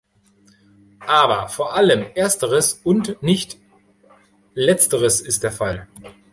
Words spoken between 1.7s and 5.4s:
allem Ersteres und nicht Letzteres